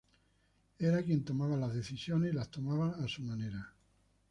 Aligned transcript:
Era 0.79 1.03
quien 1.03 1.23
tomaba 1.23 1.55
las 1.57 1.75
decisiones 1.75 2.33
y 2.33 2.35
las 2.35 2.49
tomaba 2.49 2.95
a 2.97 3.07
su 3.07 3.21
manera. 3.21 3.71